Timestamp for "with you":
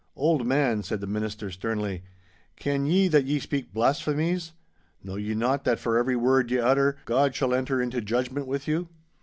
8.47-8.89